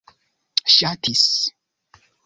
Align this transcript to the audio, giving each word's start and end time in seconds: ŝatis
ŝatis 0.75 1.23